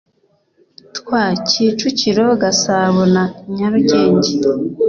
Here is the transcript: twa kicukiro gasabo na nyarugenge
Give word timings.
twa 0.97 1.23
kicukiro 1.47 2.25
gasabo 2.41 3.01
na 3.13 3.23
nyarugenge 3.55 4.31